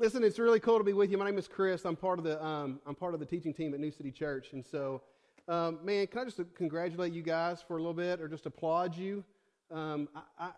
[0.00, 1.18] Listen, it's really cool to be with you.
[1.18, 1.84] My name is Chris.
[1.84, 4.52] I'm part of the um, I'm part of the teaching team at New City Church,
[4.52, 5.02] and so,
[5.48, 8.96] um, man, can I just congratulate you guys for a little bit, or just applaud
[8.96, 9.24] you?
[9.72, 10.50] Um, I,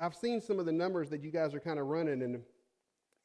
[0.00, 2.42] I, have seen some of the numbers that you guys are kind of running, and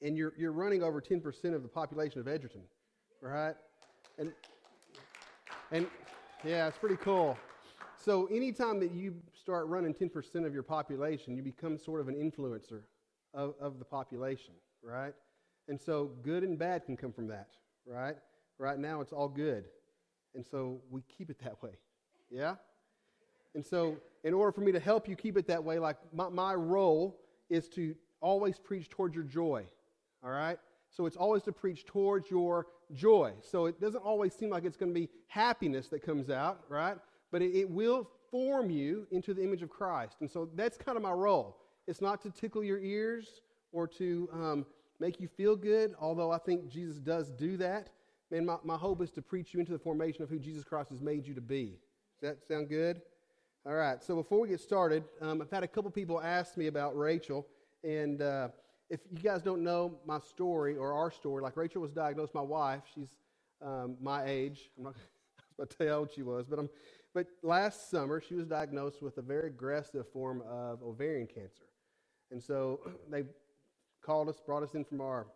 [0.03, 2.61] and you're you're running over 10% of the population of Edgerton,
[3.19, 3.55] right?
[4.19, 4.31] And
[5.71, 5.87] and
[6.43, 7.39] yeah, it's pretty cool.
[7.97, 12.13] So anytime that you start running 10% of your population, you become sort of an
[12.13, 12.81] influencer
[13.33, 14.53] of, of the population,
[14.83, 15.13] right?
[15.67, 17.49] And so good and bad can come from that,
[17.85, 18.15] right?
[18.59, 19.65] Right now it's all good.
[20.35, 21.77] And so we keep it that way.
[22.29, 22.55] Yeah?
[23.55, 26.29] And so in order for me to help you keep it that way, like my,
[26.29, 29.65] my role is to always preach towards your joy.
[30.23, 30.57] All right?
[30.89, 33.33] So it's always to preach towards your joy.
[33.41, 36.97] So it doesn't always seem like it's going to be happiness that comes out, right?
[37.31, 40.17] But it, it will form you into the image of Christ.
[40.21, 41.57] And so that's kind of my role.
[41.87, 44.65] It's not to tickle your ears or to um,
[44.99, 47.89] make you feel good, although I think Jesus does do that.
[48.31, 50.89] Man, my, my hope is to preach you into the formation of who Jesus Christ
[50.89, 51.77] has made you to be.
[52.19, 53.01] Does that sound good?
[53.65, 56.67] All right, so before we get started, um, I've had a couple people ask me
[56.67, 57.47] about Rachel.
[57.83, 58.49] And uh,
[58.89, 62.41] if you guys don't know my story or our story, like Rachel was diagnosed, my
[62.41, 63.17] wife, she's
[63.61, 64.69] um, my age.
[64.77, 64.95] I'm not
[65.57, 66.69] going to tell you how old she was, but, I'm,
[67.13, 71.65] but last summer she was diagnosed with a very aggressive form of ovarian cancer.
[72.31, 73.23] And so they
[74.03, 75.27] called us, brought us in from our,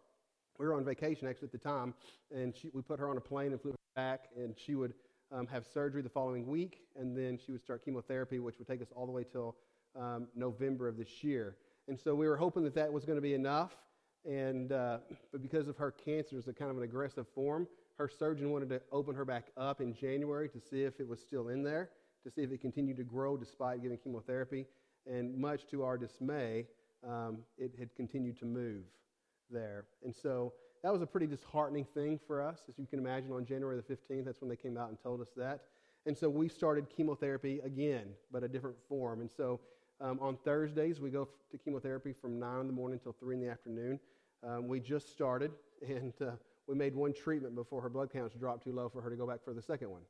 [0.60, 1.94] we were on vacation actually at the time,
[2.36, 4.94] and she, we put her on a plane and flew her back, and she would
[5.32, 8.82] um, have surgery the following week, and then she would start chemotherapy, which would take
[8.82, 9.56] us all the way till
[10.00, 11.58] um, November of this year.
[11.88, 13.72] And so we were hoping that that was going to be enough,
[14.26, 14.98] and uh,
[15.32, 18.70] but because of her cancer is a kind of an aggressive form, her surgeon wanted
[18.70, 21.90] to open her back up in January to see if it was still in there,
[22.24, 24.66] to see if it continued to grow despite giving chemotherapy.
[25.06, 26.68] And much to our dismay,
[27.06, 28.84] um, it had continued to move
[29.50, 29.86] there.
[30.04, 30.54] And so
[30.84, 33.94] that was a pretty disheartening thing for us, as you can imagine, on January the
[33.94, 34.26] 15th.
[34.26, 35.62] That's when they came out and told us that.
[36.06, 39.22] And so we started chemotherapy again, but a different form.
[39.22, 39.60] And so
[40.00, 43.42] um, on Thursdays, we go to chemotherapy from 9 in the morning until 3 in
[43.42, 44.00] the afternoon.
[44.48, 45.52] Um, we just started,
[45.88, 46.32] and uh,
[46.68, 49.28] we made one treatment before her blood counts dropped too low for her to go
[49.28, 50.02] back for the second one.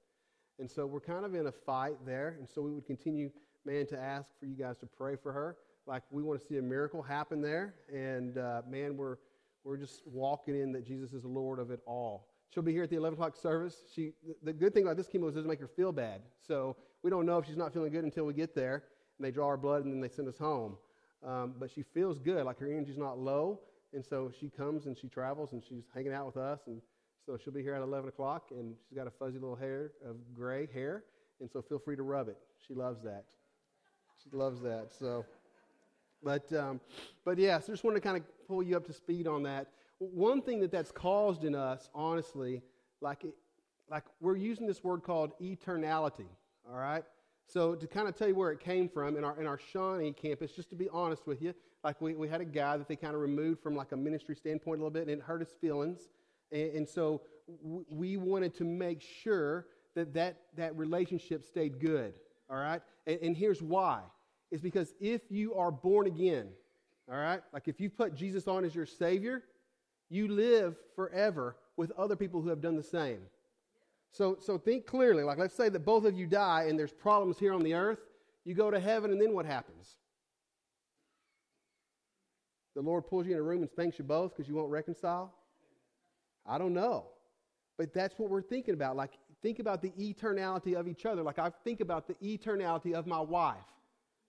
[0.59, 2.35] And so we're kind of in a fight there.
[2.39, 3.31] And so we would continue,
[3.65, 5.55] man, to ask for you guys to pray for her
[5.87, 7.75] like we want to see a miracle happen there.
[7.91, 9.17] And uh, man, we're,
[9.63, 12.27] we're just walking in that Jesus is the Lord of it all.
[12.53, 13.75] She'll be here at the 11 o'clock service.
[13.93, 16.21] She, the good thing about this chemo is it doesn't make her feel bad.
[16.45, 18.83] So we don't know if she's not feeling good until we get there
[19.17, 20.77] and they draw our blood and then they send us home.
[21.25, 23.61] Um, but she feels good, like her energy's not low.
[23.93, 26.59] And so she comes and she travels and she's hanging out with us.
[26.67, 26.81] And
[27.25, 30.15] so she'll be here at 11 o'clock and she's got a fuzzy little hair of
[30.33, 31.03] gray hair.
[31.39, 32.37] And so feel free to rub it.
[32.65, 33.25] She loves that.
[34.23, 34.91] She loves that.
[34.97, 35.25] So.
[36.23, 36.81] But, um,
[37.23, 39.67] but yeah, so just wanted to kind of pull you up to speed on that.
[39.99, 42.61] One thing that that's caused in us, honestly,
[43.01, 43.33] like, it,
[43.89, 46.27] like we're using this word called eternality,
[46.69, 47.03] all right?
[47.47, 50.11] So to kind of tell you where it came from, in our, in our Shawnee
[50.11, 52.95] campus, just to be honest with you, like we, we had a guy that they
[52.95, 55.51] kind of removed from like a ministry standpoint a little bit, and it hurt his
[55.61, 56.09] feelings.
[56.51, 57.21] And, and so
[57.63, 62.13] w- we wanted to make sure that, that that relationship stayed good,
[62.49, 62.81] all right?
[63.05, 64.01] And, and here's why
[64.51, 66.47] is because if you are born again,
[67.09, 69.43] all right, like if you put Jesus on as your Savior,
[70.09, 73.19] you live forever with other people who have done the same.
[74.11, 75.23] So, so think clearly.
[75.23, 77.99] Like, let's say that both of you die and there's problems here on the earth.
[78.45, 79.97] You go to heaven, and then what happens?
[82.75, 85.33] The Lord pulls you in a room and spanks you both because you won't reconcile?
[86.45, 87.07] I don't know.
[87.77, 88.95] But that's what we're thinking about.
[88.95, 91.21] Like, think about the eternality of each other.
[91.21, 93.57] Like, I think about the eternality of my wife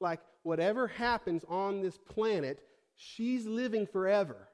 [0.00, 2.60] like whatever happens on this planet,
[2.94, 4.48] she's living forever.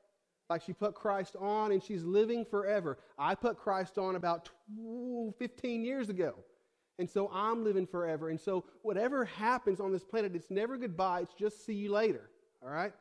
[0.50, 2.99] Like she put Christ on and she's living forever.
[3.19, 4.50] I put Christ on about
[5.38, 6.34] 15 years ago.
[6.99, 8.28] And so I'm living forever.
[8.28, 12.31] And so whatever happens on this planet, it's never goodbye, it's just see you later.
[12.62, 12.93] All right?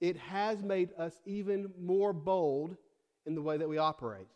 [0.00, 2.76] It has made us even more bold
[3.26, 4.28] in the way that we operate.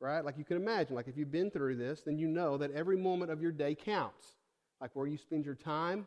[0.00, 0.24] Right?
[0.24, 2.96] Like you can imagine, like if you've been through this, then you know that every
[2.96, 4.36] moment of your day counts.
[4.80, 6.06] Like where you spend your time,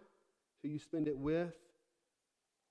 [0.61, 1.53] who you spend it with,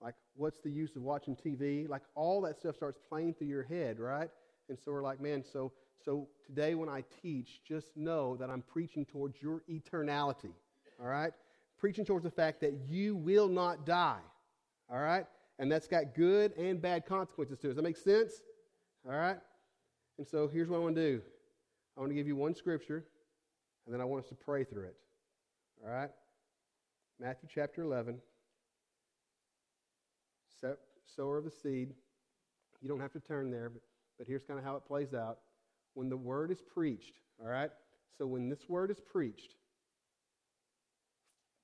[0.03, 1.89] like what's the use of watching TV?
[1.89, 4.29] Like all that stuff starts playing through your head, right?
[4.69, 5.73] And so we're like, man, so
[6.05, 10.53] so today when I teach, just know that I'm preaching towards your eternality.
[11.01, 11.33] All right?
[11.79, 14.21] Preaching towards the fact that you will not die.
[14.91, 15.27] All right?
[15.59, 17.71] And that's got good and bad consequences to it.
[17.71, 18.43] Does that make sense?
[19.07, 19.39] All right?
[20.19, 21.23] And so here's what I want to do.
[21.97, 23.05] I want to give you one scripture,
[23.87, 24.97] and then I want us to pray through it.
[25.85, 26.11] All right?
[27.19, 28.19] Matthew chapter 11.
[31.15, 31.95] Sower of the seed
[32.83, 33.81] You don't have to turn there, but,
[34.19, 35.39] but here's kind of how it plays out.
[35.95, 37.71] When the word is preached, all right?
[38.19, 39.55] So when this word is preached,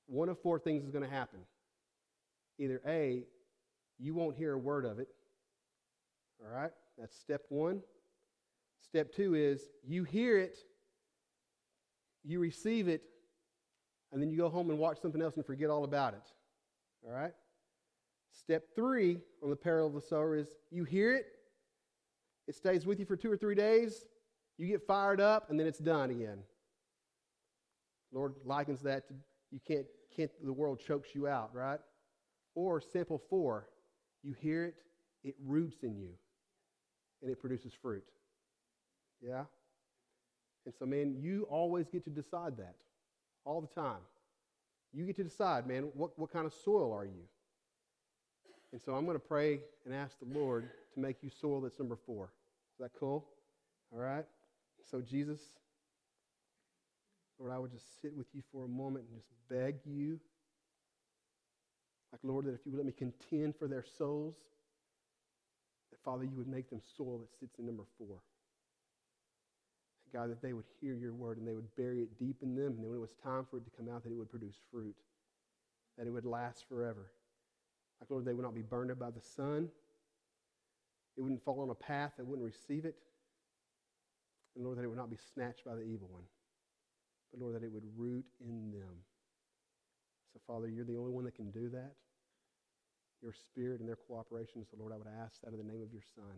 [0.07, 1.41] one of four things is going to happen.
[2.59, 3.25] Either A,
[3.99, 5.09] you won't hear a word of it.
[6.41, 6.71] All right?
[6.99, 7.83] That's step one.
[8.81, 10.57] Step two is you hear it,
[12.25, 13.03] you receive it,
[14.13, 16.33] and then you go home and watch something else and forget all about it.
[17.05, 17.33] All right?
[18.31, 21.27] Step three on the parable of the sower is you hear it,
[22.47, 24.07] it stays with you for two or three days,
[24.59, 26.39] you get fired up, and then it's done again.
[28.13, 29.15] Lord likens that to
[29.51, 31.81] you can't, can't the world chokes you out, right?
[32.55, 33.69] Or simple four,
[34.23, 34.75] you hear it,
[35.25, 36.11] it roots in you,
[37.23, 38.05] and it produces fruit.
[39.21, 39.45] Yeah?
[40.65, 42.77] And so, man, you always get to decide that
[43.45, 44.01] all the time.
[44.93, 47.23] You get to decide, man, what, what kind of soil are you?
[48.73, 51.79] And so I'm going to pray and ask the Lord to make you soil that's
[51.79, 52.25] number four.
[52.25, 53.27] Is that cool?
[53.93, 54.25] All right?
[54.91, 55.41] So, Jesus,
[57.39, 60.19] Lord, I would just sit with you for a moment and just beg you,
[62.13, 64.35] like, Lord, that if you would let me contend for their souls,
[65.91, 68.19] that, Father, you would make them soil that sits in number four.
[70.13, 72.67] God, that they would hear your word and they would bury it deep in them,
[72.67, 74.57] and then when it was time for it to come out, that it would produce
[74.71, 74.95] fruit,
[75.97, 77.11] that it would last forever.
[78.01, 79.69] Like, Lord, they would not be burned up by the sun.
[81.17, 82.97] It wouldn't fall on a path that wouldn't receive it.
[84.57, 86.25] And Lord, that it would not be snatched by the evil one.
[87.31, 89.05] But Lord, that it would root in them.
[90.33, 91.93] So, Father, you're the only one that can do that.
[93.23, 94.65] Your spirit and their cooperation.
[94.69, 96.35] So, Lord, I would ask that in the name of your Son,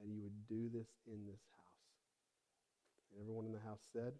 [0.00, 1.59] that you would do this in this house.
[3.12, 4.12] And everyone in the house said,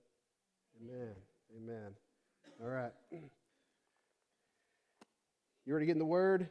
[0.81, 1.15] Amen.
[1.57, 1.93] Amen.
[2.63, 2.93] All right.
[5.67, 6.49] You ready to get in the Word?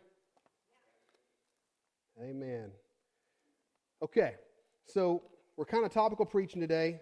[2.21, 2.71] Amen.
[4.01, 4.35] Okay,
[4.85, 5.23] so
[5.57, 7.01] we're kind of topical preaching today.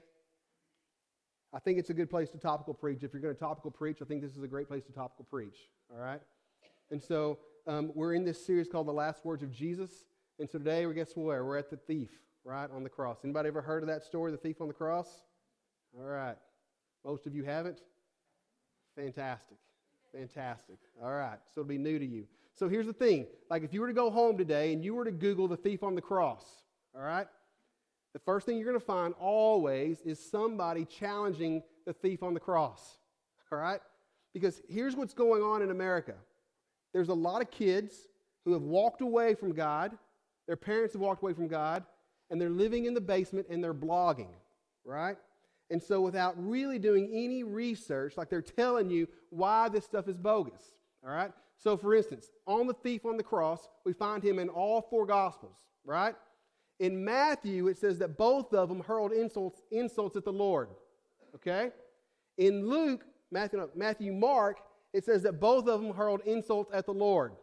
[1.54, 3.04] I think it's a good place to topical preach.
[3.04, 5.26] If you're going to topical preach, I think this is a great place to topical
[5.26, 5.70] preach.
[5.92, 6.22] All right?
[6.92, 10.06] And so um, we're in this series called The Last Words of Jesus.
[10.40, 11.46] And so today, guess where?
[11.46, 12.10] We're at the thief,
[12.44, 13.20] right, on the cross.
[13.24, 15.22] Anybody ever heard of that story, the thief on the cross?
[15.96, 16.38] All right.
[17.06, 17.82] Most of you haven't?
[18.96, 19.58] Fantastic.
[20.14, 20.78] Fantastic.
[21.04, 21.40] All right.
[21.54, 22.26] So it'll be new to you.
[22.54, 23.28] So here's the thing.
[23.50, 25.84] Like if you were to go home today and you were to Google the thief
[25.84, 26.44] on the cross,
[26.96, 27.28] all right?
[28.14, 32.40] The first thing you're going to find always is somebody challenging the thief on the
[32.40, 32.98] cross.
[33.52, 33.80] All right?
[34.34, 36.16] Because here's what's going on in America
[36.94, 38.08] there's a lot of kids
[38.44, 39.96] who have walked away from God,
[40.48, 41.84] their parents have walked away from God,
[42.32, 44.32] and they're living in the basement and they're blogging,
[44.84, 45.18] right?
[45.70, 50.18] And so, without really doing any research, like they're telling you why this stuff is
[50.18, 50.62] bogus.
[51.04, 51.32] All right?
[51.58, 55.06] So, for instance, on the thief on the cross, we find him in all four
[55.06, 56.16] Gospels, right?
[56.80, 60.70] In Matthew, it says that both of them hurled insults, insults at the Lord.
[61.36, 61.72] Okay?
[62.38, 64.60] In Luke, Matthew, Matthew, Mark,
[64.94, 67.34] it says that both of them hurled insults at the Lord.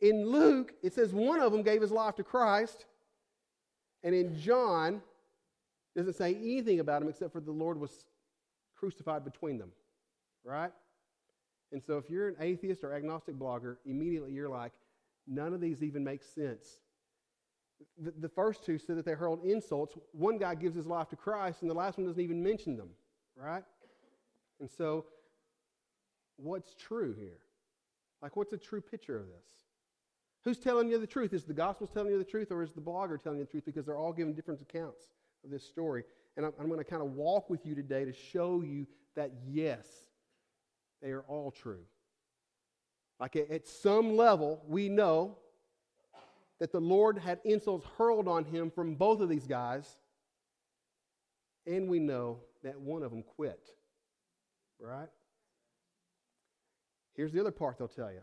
[0.00, 2.86] In Luke, it says one of them gave his life to Christ.
[4.04, 5.02] And in John,
[5.98, 8.06] doesn't say anything about him except for the Lord was
[8.76, 9.72] crucified between them,
[10.44, 10.70] right?
[11.72, 14.72] And so if you're an atheist or agnostic blogger, immediately you're like,
[15.26, 16.78] none of these even make sense.
[17.98, 19.96] The, the first two said that they hurled insults.
[20.12, 22.90] One guy gives his life to Christ, and the last one doesn't even mention them,
[23.36, 23.64] right?
[24.60, 25.04] And so,
[26.36, 27.38] what's true here?
[28.22, 29.50] Like, what's a true picture of this?
[30.44, 31.32] Who's telling you the truth?
[31.32, 33.64] Is the gospel telling you the truth, or is the blogger telling you the truth?
[33.66, 35.08] Because they're all giving different accounts
[35.44, 36.04] of this story.
[36.36, 39.32] And I'm, I'm going to kind of walk with you today to show you that,
[39.46, 39.86] yes,
[41.02, 41.84] they are all true.
[43.20, 45.38] Like at some level, we know
[46.60, 49.96] that the Lord had insults hurled on him from both of these guys,
[51.66, 53.60] and we know that one of them quit.
[54.80, 55.08] Right?
[57.14, 58.20] Here's the other part they'll tell you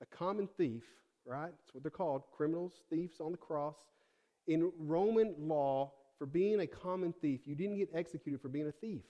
[0.00, 0.84] a common thief,
[1.24, 1.52] right?
[1.58, 3.76] That's what they're called criminals, thieves on the cross.
[4.46, 8.72] In Roman law, for being a common thief, you didn't get executed for being a
[8.72, 9.02] thief.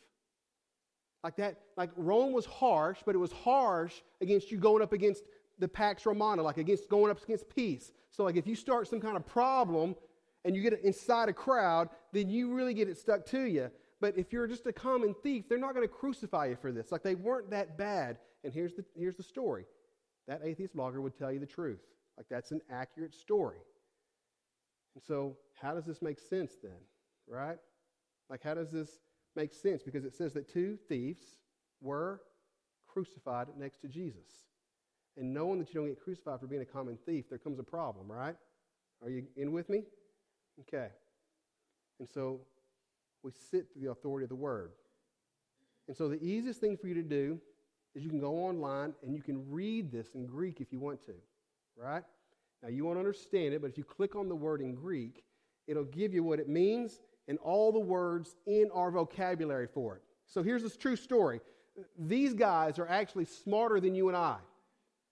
[1.22, 5.24] Like that, like Rome was harsh, but it was harsh against you going up against
[5.58, 7.92] the Pax Romana, like against going up against peace.
[8.10, 9.96] So, like if you start some kind of problem
[10.44, 13.70] and you get inside a crowd, then you really get it stuck to you.
[14.00, 16.92] But if you're just a common thief, they're not going to crucify you for this.
[16.92, 18.18] Like they weren't that bad.
[18.44, 19.64] And here's the, here's the story
[20.28, 21.80] that atheist blogger would tell you the truth.
[22.16, 23.58] Like that's an accurate story.
[24.96, 26.80] And so, how does this make sense then?
[27.28, 27.58] Right?
[28.30, 28.88] Like, how does this
[29.36, 29.82] make sense?
[29.82, 31.20] Because it says that two thieves
[31.82, 32.22] were
[32.88, 34.46] crucified next to Jesus.
[35.18, 37.62] And knowing that you don't get crucified for being a common thief, there comes a
[37.62, 38.34] problem, right?
[39.02, 39.82] Are you in with me?
[40.60, 40.88] Okay.
[42.00, 42.40] And so
[43.22, 44.72] we sit through the authority of the word.
[45.88, 47.38] And so the easiest thing for you to do
[47.94, 51.04] is you can go online and you can read this in Greek if you want
[51.04, 51.12] to,
[51.76, 52.02] right?
[52.62, 55.24] Now you won't understand it, but if you click on the word in Greek,
[55.66, 60.02] it'll give you what it means and all the words in our vocabulary for it.
[60.26, 61.40] So here's this true story.
[61.98, 64.36] These guys are actually smarter than you and I.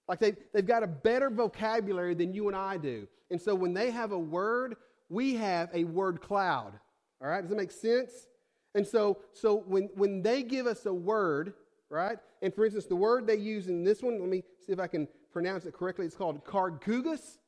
[0.08, 3.06] Like they've, they've got a better vocabulary than you and I do.
[3.30, 4.76] And so when they have a word,
[5.08, 6.72] we have a word cloud.
[7.20, 7.40] All right?
[7.40, 8.28] Does that make sense?
[8.74, 11.54] And so, so when, when they give us a word,
[11.88, 12.18] right?
[12.42, 14.86] And for instance, the word they use in this one, let me see if I
[14.86, 16.06] can pronounce it correctly.
[16.06, 17.38] It's called karkoogas.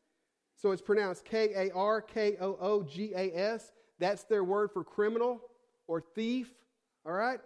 [0.57, 3.73] So it's pronounced K A R K O O G A S.
[3.99, 5.41] That's their word for criminal
[5.87, 6.53] or thief.
[7.07, 7.39] All right?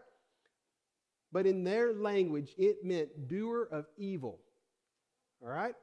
[1.31, 4.41] But in their language, it meant doer of evil.
[5.43, 5.75] All right?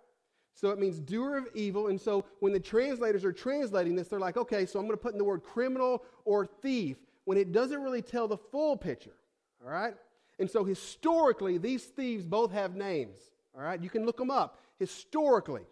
[0.55, 1.87] So it means doer of evil.
[1.87, 5.01] And so when the translators are translating this, they're like, okay, so I'm going to
[5.01, 9.15] put in the word criminal or thief when it doesn't really tell the full picture.
[9.63, 9.93] All right?
[10.39, 13.17] And so historically, these thieves both have names.
[13.57, 13.81] All right?
[13.81, 14.59] You can look them up.
[14.77, 15.63] Historically,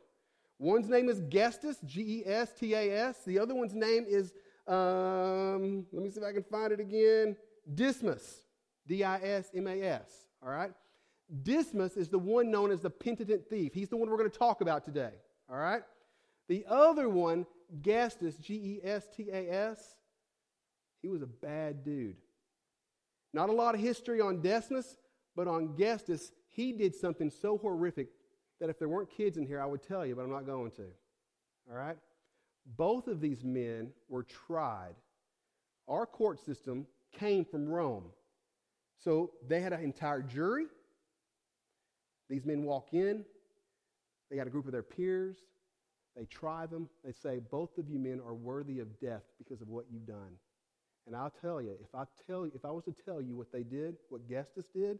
[0.57, 3.19] one's name is Gestas, G E S T A S.
[3.25, 4.33] The other one's name is,
[4.67, 7.37] um, let me see if I can find it again,
[7.73, 8.23] Dismas,
[8.87, 10.09] D I S M A S.
[10.43, 10.71] All right?
[11.43, 13.73] Dismas is the one known as the penitent thief.
[13.73, 15.13] He's the one we're going to talk about today.
[15.49, 15.83] All right?
[16.47, 17.45] The other one,
[17.81, 19.95] Gestas, G E S T A S,
[21.01, 22.17] he was a bad dude.
[23.33, 24.97] Not a lot of history on Dismas,
[25.35, 28.07] but on Gestas, he did something so horrific
[28.61, 30.71] that if there weren't kids in here, I would tell you, but I'm not going
[30.71, 30.85] to.
[31.69, 31.97] All right?
[32.77, 34.95] Both of these men were tried.
[35.87, 36.87] Our court system
[37.19, 38.05] came from Rome.
[39.03, 40.65] So they had an entire jury,
[42.29, 43.25] these men walk in,
[44.31, 45.35] they got a group of their peers,
[46.15, 49.67] they try them, they say, Both of you men are worthy of death because of
[49.67, 50.37] what you've done.
[51.05, 53.51] And I'll tell you, if I tell you, if I was to tell you what
[53.51, 54.99] they did, what Gestas did,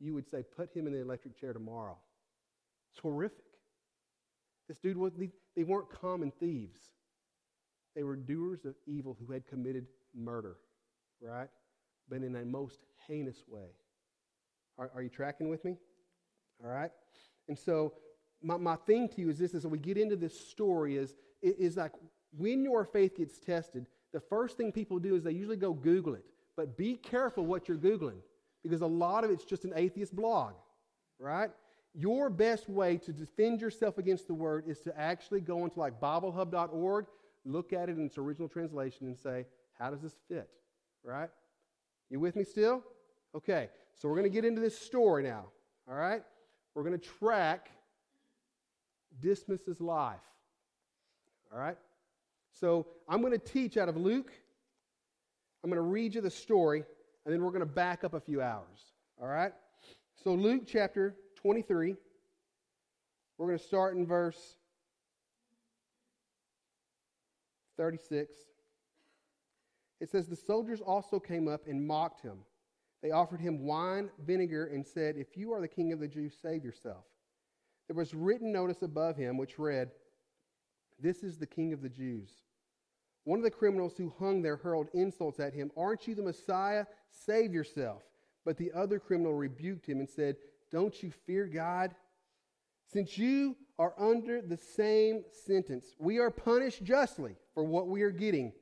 [0.00, 1.96] you would say, put him in the electric chair tomorrow.
[2.92, 3.44] It's horrific.
[4.68, 5.12] This dude was
[5.56, 6.80] they weren't common thieves.
[7.94, 10.56] They were doers of evil who had committed murder,
[11.20, 11.48] right?
[12.08, 13.68] But in a most heinous way.
[14.78, 15.76] Are, are you tracking with me?
[16.64, 16.90] All right?
[17.48, 17.94] And so
[18.42, 21.76] my, my thing to you is this as we get into this story is, is
[21.76, 21.92] like
[22.36, 26.14] when your faith gets tested, the first thing people do is they usually go Google
[26.14, 26.24] it.
[26.56, 28.20] But be careful what you're Googling
[28.62, 30.54] because a lot of it's just an atheist blog,
[31.18, 31.50] right?
[31.94, 36.00] Your best way to defend yourself against the word is to actually go into like
[36.00, 37.06] BibleHub.org,
[37.44, 39.46] look at it in its original translation, and say,
[39.78, 40.48] how does this fit,
[41.02, 41.30] right?
[42.10, 42.84] You with me still?
[43.34, 45.46] Okay, so we're going to get into this story now,
[45.88, 46.22] all right?
[46.74, 47.70] we're going to track
[49.20, 50.18] Dismas's life.
[51.52, 51.76] All right?
[52.52, 54.32] So I'm going to teach out of Luke.
[55.62, 56.84] I'm going to read you the story,
[57.30, 58.92] and then we're going to back up a few hours.
[59.22, 59.52] All right?
[60.24, 61.94] So, Luke chapter 23,
[63.38, 64.56] we're going to start in verse
[67.76, 68.34] 36.
[70.00, 72.38] It says, The soldiers also came up and mocked him
[73.00, 76.34] they offered him wine, vinegar, and said, If you are the king of the Jews,
[76.42, 77.04] save yourself.
[77.86, 79.92] There was written notice above him which read,
[80.98, 82.30] This is the king of the Jews.
[83.24, 85.70] One of the criminals who hung there hurled insults at him.
[85.76, 86.86] Aren't you the Messiah?
[87.10, 88.02] Save yourself.
[88.44, 90.36] But the other criminal rebuked him and said,
[90.72, 91.94] Don't you fear God?
[92.92, 98.10] Since you are under the same sentence, we are punished justly for what we are
[98.10, 98.52] getting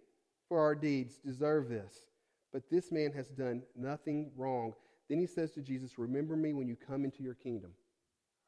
[0.48, 1.18] for our deeds.
[1.24, 2.08] Deserve this
[2.52, 4.74] but this man has done nothing wrong.
[5.08, 7.72] Then he says to Jesus, Remember me when you come into your kingdom.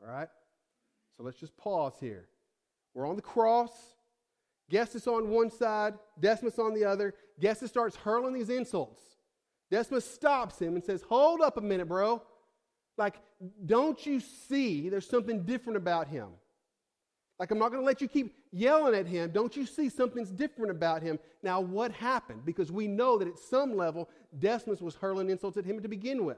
[0.02, 0.28] All right?
[1.16, 2.28] So let's just pause here.
[2.94, 3.70] We're on the cross.
[4.70, 7.14] Gestas on one side, Dismas on the other.
[7.40, 9.02] Gestas starts hurling these insults.
[9.70, 12.22] Dismas stops him and says, Hold up a minute, bro.
[12.96, 13.16] Like,
[13.64, 16.28] don't you see there's something different about him?
[17.38, 19.30] Like, I'm not going to let you keep yelling at him.
[19.30, 21.18] Don't you see something's different about him?
[21.42, 22.44] Now, what happened?
[22.44, 26.26] Because we know that at some level, Dismas was hurling insults at him to begin
[26.26, 26.36] with.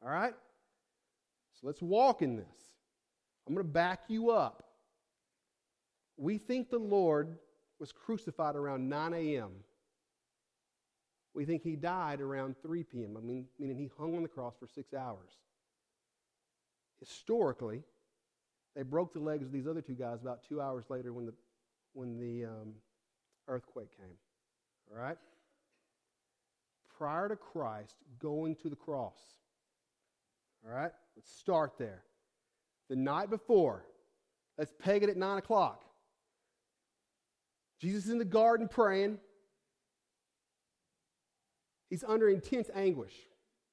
[0.00, 0.34] All right?
[1.54, 2.46] So let's walk in this.
[3.46, 4.62] I'm going to back you up.
[6.16, 7.36] We think the Lord
[7.78, 9.50] was crucified around 9 a.m.
[11.34, 14.54] We think he died around 3 p.m., I mean, meaning he hung on the cross
[14.58, 15.30] for six hours.
[16.98, 17.82] Historically,
[18.74, 21.34] they broke the legs of these other two guys about two hours later when the,
[21.92, 22.74] when the um,
[23.46, 24.16] earthquake came.
[24.90, 25.18] All right?
[26.96, 29.18] Prior to Christ going to the cross.
[30.66, 30.90] All right?
[31.16, 32.02] Let's start there.
[32.88, 33.84] The night before,
[34.56, 35.84] let's peg it at 9 o'clock.
[37.80, 39.18] Jesus is in the garden praying.
[41.90, 43.14] He's under intense anguish,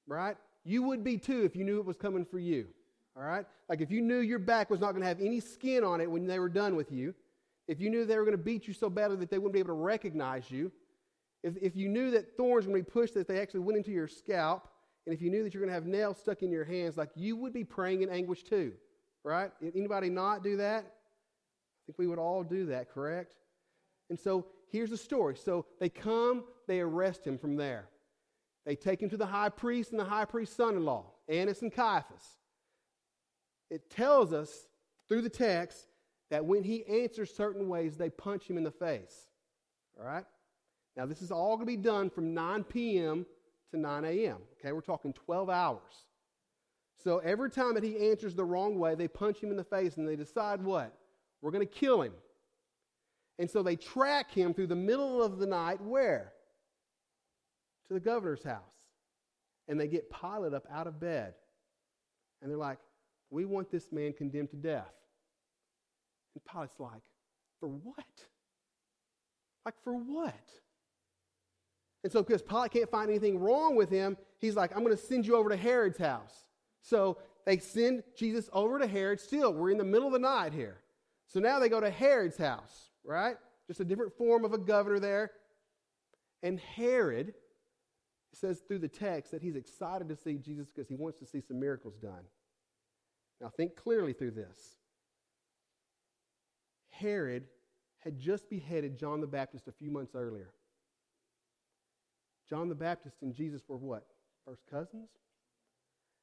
[0.06, 0.36] right?
[0.64, 2.68] You would be too if you knew it was coming for you,
[3.16, 3.44] all right?
[3.68, 6.10] Like if you knew your back was not going to have any skin on it
[6.10, 7.14] when they were done with you,
[7.68, 9.58] if you knew they were going to beat you so badly that they wouldn't be
[9.58, 10.70] able to recognize you,
[11.42, 13.76] if, if you knew that thorns were going to be pushed that they actually went
[13.76, 14.68] into your scalp,
[15.06, 17.10] and if you knew that you're going to have nails stuck in your hands, like
[17.14, 18.72] you would be praying in anguish too,
[19.24, 19.50] right?
[19.74, 20.84] Anybody not do that?
[20.84, 23.36] I think we would all do that, correct?
[24.10, 25.36] And so here's the story.
[25.36, 27.88] So they come, they arrest him from there.
[28.64, 31.62] They take him to the high priest and the high priest's son in law, Annas
[31.62, 32.24] and Caiaphas.
[33.70, 34.66] It tells us
[35.08, 35.86] through the text
[36.30, 39.28] that when he answers certain ways, they punch him in the face.
[39.98, 40.24] All right?
[40.96, 43.26] Now, this is all going to be done from 9 p.m.
[43.70, 44.38] to 9 a.m.
[44.58, 46.06] Okay, we're talking 12 hours.
[47.02, 49.96] So every time that he answers the wrong way, they punch him in the face
[49.96, 50.96] and they decide what?
[51.42, 52.14] We're going to kill him.
[53.38, 56.32] And so they track him through the middle of the night where?
[57.88, 58.60] to the governor's house.
[59.68, 61.34] And they get Pilate up out of bed.
[62.40, 62.78] And they're like,
[63.30, 64.92] We want this man condemned to death.
[66.34, 67.02] And Pilate's like,
[67.60, 68.04] For what?
[69.64, 70.34] Like, for what?
[72.04, 75.02] And so, because Pilate can't find anything wrong with him, he's like, I'm going to
[75.02, 76.46] send you over to Herod's house.
[76.82, 79.18] So they send Jesus over to Herod.
[79.18, 80.78] Still, we're in the middle of the night here.
[81.26, 83.36] So now they go to Herod's house, right?
[83.66, 85.30] Just a different form of a governor there.
[86.42, 87.34] And Herod
[88.32, 91.40] says through the text that he's excited to see Jesus because he wants to see
[91.40, 92.24] some miracles done.
[93.40, 94.58] Now, think clearly through this.
[96.90, 97.44] Herod
[97.98, 100.50] had just beheaded John the Baptist a few months earlier.
[102.48, 104.06] John the Baptist and Jesus were what?
[104.44, 105.08] First cousins?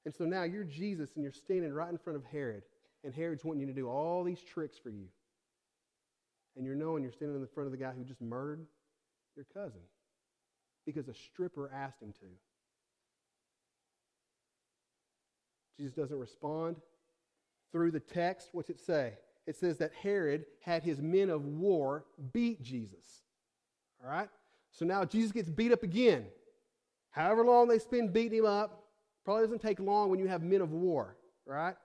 [0.05, 2.63] And so now you're Jesus and you're standing right in front of Herod,
[3.03, 5.07] and Herod's wanting you to do all these tricks for you.
[6.55, 8.65] And you're knowing you're standing in the front of the guy who just murdered
[9.35, 9.81] your cousin
[10.85, 12.25] because a stripper asked him to.
[15.77, 16.75] Jesus doesn't respond.
[17.71, 19.13] Through the text, what's it say?
[19.47, 23.23] It says that Herod had his men of war beat Jesus.
[24.03, 24.29] All right?
[24.71, 26.25] So now Jesus gets beat up again.
[27.09, 28.83] However long they spend beating him up,
[29.25, 31.75] probably doesn't take long when you have men of war, right?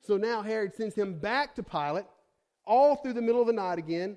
[0.00, 2.04] So now Herod sends him back to Pilate,
[2.66, 4.16] all through the middle of the night again,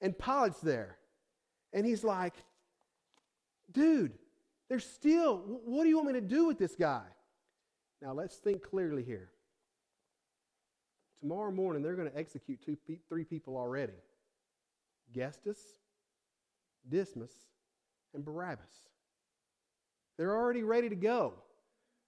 [0.00, 0.96] and Pilate's there.
[1.72, 2.34] And he's like,
[3.72, 4.12] dude,
[4.68, 7.02] there's still, what do you want me to do with this guy?
[8.00, 9.30] Now let's think clearly here.
[11.18, 12.76] Tomorrow morning, they're going to execute two,
[13.08, 13.92] three people already
[15.14, 15.58] Gestas,
[16.88, 17.32] Dismas,
[18.14, 18.70] and Barabbas.
[20.16, 21.34] They're already ready to go.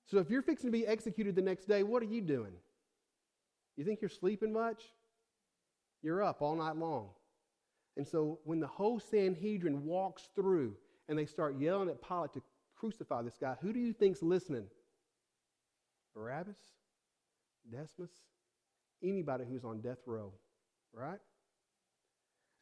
[0.06, 2.52] So if you're fixing to be executed the next day, what are you doing?
[3.76, 4.82] You think you're sleeping much?
[6.02, 7.10] You're up all night long.
[7.96, 10.76] And so when the whole Sanhedrin walks through
[11.08, 12.42] and they start yelling at Pilate to
[12.76, 14.66] crucify this guy, who do you think's listening?
[16.14, 16.56] Barabbas?
[17.70, 18.10] Dismas?
[19.02, 20.32] Anybody who's on death row,
[20.92, 21.18] right?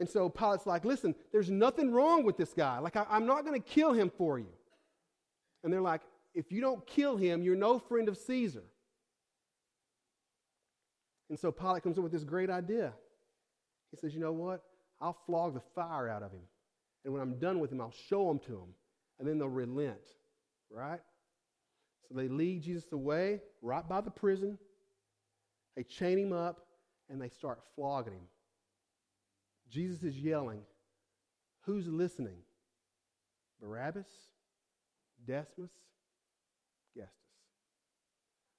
[0.01, 2.79] And so Pilate's like, listen, there's nothing wrong with this guy.
[2.79, 4.49] Like, I, I'm not going to kill him for you.
[5.63, 6.01] And they're like,
[6.35, 8.65] if you don't kill him, you're no friend of Caesar.
[11.29, 12.95] And so Pilate comes up with this great idea.
[13.91, 14.63] He says, you know what?
[15.01, 16.43] I'll flog the fire out of him.
[17.05, 18.75] And when I'm done with him, I'll show him to them.
[19.19, 20.01] And then they'll relent,
[20.71, 21.01] right?
[22.09, 24.59] So they lead Jesus away right by the prison.
[25.77, 26.67] They chain him up
[27.09, 28.27] and they start flogging him.
[29.71, 30.61] Jesus is yelling.
[31.63, 32.39] Who's listening?
[33.61, 34.09] Barabbas,
[35.27, 35.71] Dismas,
[36.97, 37.09] Gestas,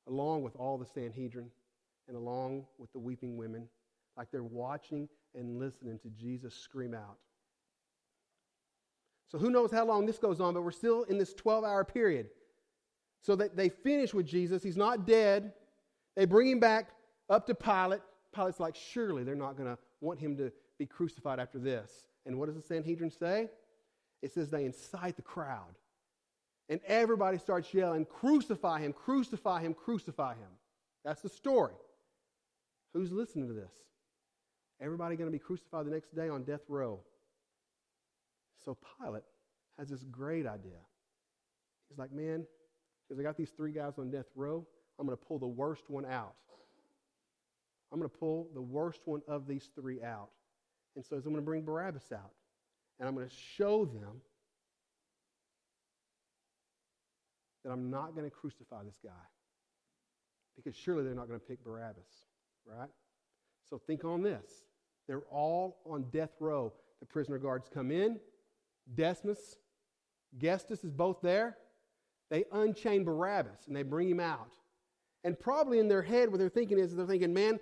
[0.08, 1.50] Along with all the Sanhedrin
[2.08, 3.68] and along with the weeping women,
[4.18, 7.18] like they're watching and listening to Jesus scream out.
[9.32, 11.86] So who knows how long this goes on, but we're still in this 12 hour
[11.86, 12.28] period.
[13.22, 14.64] So that they finish with Jesus.
[14.64, 15.54] He's not dead.
[16.16, 16.90] They bring him back
[17.30, 18.02] up to Pilate.
[18.34, 21.92] Pilate's like, surely they're not going to want him to be crucified after this.
[22.26, 23.50] And what does the Sanhedrin say?
[24.22, 25.76] It says they incite the crowd.
[26.70, 30.50] And everybody starts yelling, Crucify him, crucify him, crucify him.
[31.04, 31.74] That's the story.
[32.94, 33.72] Who's listening to this?
[34.82, 37.00] Everybody going to be crucified the next day on death row.
[38.66, 39.24] So Pilate
[39.78, 40.80] has this great idea.
[41.90, 42.46] He's like, man,
[43.08, 44.66] because I got these three guys on death row,
[45.00, 46.34] I'm going to pull the worst one out.
[47.92, 50.30] I'm going to pull the worst one of these three out.
[50.96, 52.32] And so I'm going to bring Barabbas out.
[53.00, 54.22] And I'm going to show them
[57.64, 59.12] that I'm not going to crucify this guy.
[60.56, 62.26] Because surely they're not going to pick Barabbas,
[62.66, 62.90] right?
[63.70, 64.44] So think on this.
[65.08, 66.74] They're all on death row.
[67.00, 68.20] The prisoner guards come in.
[68.94, 69.58] Decimus,
[70.38, 71.58] Gestas is both there.
[72.30, 74.54] They unchain Barabbas and they bring him out.
[75.24, 77.60] And probably in their head, what they're thinking is they're thinking, man,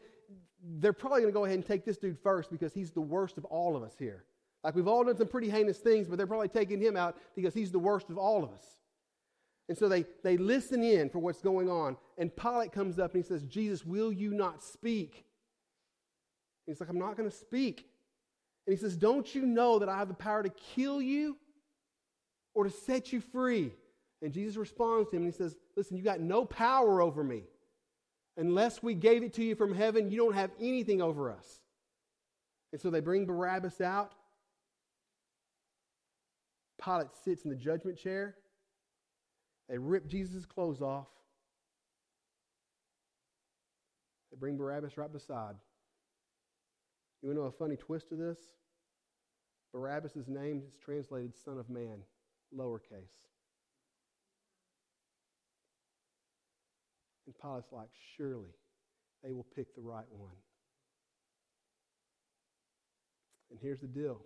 [0.78, 3.38] they're probably going to go ahead and take this dude first because he's the worst
[3.38, 4.25] of all of us here.
[4.63, 7.54] Like we've all done some pretty heinous things, but they're probably taking him out because
[7.54, 8.65] he's the worst of all of us.
[9.69, 11.95] And so they, they listen in for what's going on.
[12.17, 15.25] And Pilate comes up and he says, Jesus, will you not speak?
[16.69, 17.89] He's like, I'm not going to speak.
[18.67, 21.36] And he says, Don't you know that I have the power to kill you
[22.53, 23.71] or to set you free?
[24.21, 27.43] And Jesus responds to him and he says, Listen, you got no power over me.
[28.38, 31.60] Unless we gave it to you from heaven, you don't have anything over us.
[32.71, 34.13] And so they bring Barabbas out.
[36.84, 38.36] Pilate sits in the judgment chair.
[39.67, 41.08] They rip Jesus' clothes off.
[44.32, 45.55] They bring Barabbas right beside.
[47.21, 48.38] You know a funny twist to this?
[49.73, 51.99] Barabbas' name is translated Son of Man,
[52.58, 53.27] lowercase.
[57.25, 58.49] And Pilate's like, surely
[59.23, 60.36] they will pick the right one.
[63.51, 64.21] And here's the deal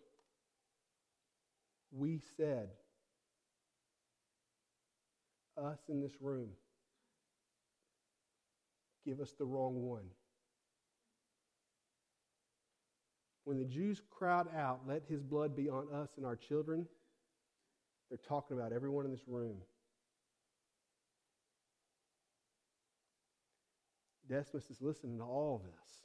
[1.92, 2.70] we said,
[5.58, 6.50] us in this room,
[9.06, 10.06] give us the wrong one.
[13.46, 16.88] When the Jews crowd out, let his blood be on us and our children,
[18.10, 19.58] they're talking about everyone in this room.
[24.30, 25.98] Decimus is listening to all of this.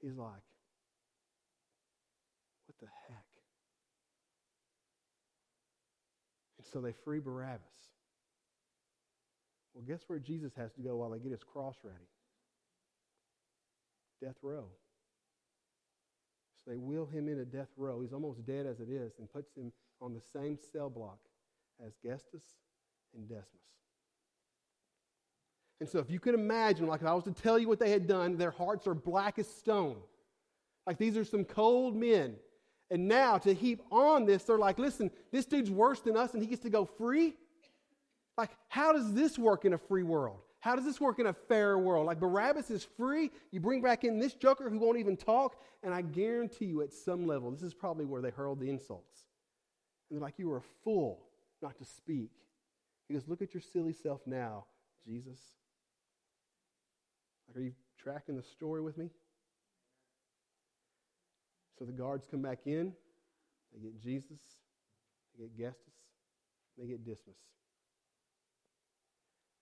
[0.00, 0.30] He's like,
[2.66, 3.24] what the heck?
[6.58, 7.60] And so they free Barabbas.
[9.74, 12.08] Well, guess where Jesus has to go while they get his cross ready?
[14.22, 14.64] Death row.
[16.68, 18.00] They wheel him into death row.
[18.02, 21.18] He's almost dead as it is and puts him on the same cell block
[21.84, 22.44] as Gestas
[23.16, 23.44] and Desmus.
[25.80, 27.90] And so if you can imagine, like if I was to tell you what they
[27.90, 29.96] had done, their hearts are black as stone.
[30.86, 32.34] Like these are some cold men.
[32.90, 36.42] And now to heap on this, they're like, listen, this dude's worse than us and
[36.42, 37.34] he gets to go free?
[38.36, 40.40] Like, how does this work in a free world?
[40.60, 42.06] How does this work in a fair world?
[42.06, 45.94] Like Barabbas is free, you bring back in this joker who won't even talk, and
[45.94, 49.28] I guarantee you at some level, this is probably where they hurled the insults.
[50.10, 51.26] And they're like, You were a fool
[51.62, 52.30] not to speak.
[53.06, 54.64] He goes, Look at your silly self now,
[55.06, 55.38] Jesus.
[57.46, 59.10] Like, are you tracking the story with me?
[61.78, 62.92] So the guards come back in,
[63.72, 64.40] they get Jesus,
[65.38, 65.94] they get Gestas,
[66.76, 67.36] they get Dismas.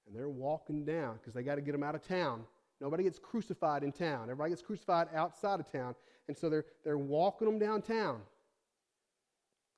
[0.06, 2.44] And they're walking down because they got to get them out of town.
[2.80, 4.24] Nobody gets crucified in town.
[4.24, 5.94] Everybody gets crucified outside of town.
[6.28, 8.20] And so they're, they're walking them downtown.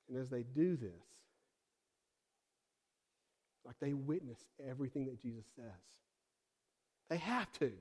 [0.07, 0.91] And as they do this,
[3.65, 5.65] like they witness everything that Jesus says.
[7.09, 7.71] They have to.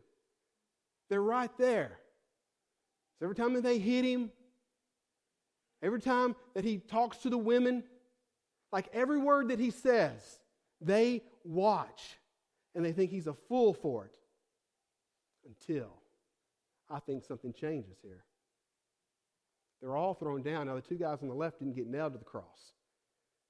[1.09, 1.99] They're right there.
[3.19, 4.31] So every time that they hit him,
[5.83, 7.85] every time that he talks to the women,
[8.71, 10.39] like every word that he says,
[10.81, 12.18] they watch
[12.79, 14.17] and they think he's a fool for it.
[15.45, 15.91] Until
[16.89, 18.23] I think something changes here.
[19.81, 20.69] They're all thrown down.
[20.69, 22.75] Now, the two guys on the left didn't get nailed to the cross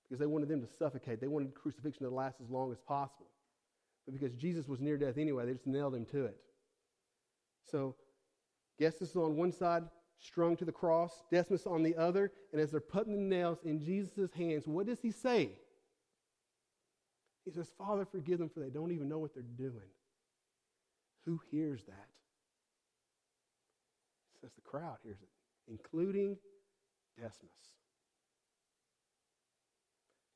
[0.09, 1.21] because they wanted them to suffocate.
[1.21, 3.27] They wanted crucifixion to last as long as possible.
[4.07, 6.38] But because Jesus was near death anyway, they just nailed him to it.
[7.71, 7.97] So,
[8.81, 9.83] Gestas is on one side,
[10.19, 13.79] strung to the cross, Decimus on the other, and as they're putting the nails in
[13.79, 15.51] Jesus' hands, what does he say?
[17.48, 19.88] He says, Father, forgive them, for they don't even know what they're doing.
[21.24, 22.08] Who hears that?
[24.34, 25.30] It says the crowd hears it,
[25.66, 26.37] including
[27.16, 27.40] Decimus.